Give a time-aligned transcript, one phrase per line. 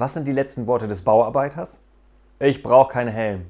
[0.00, 1.80] Was sind die letzten Worte des Bauarbeiters?
[2.38, 3.46] Ich brauche keinen Helm.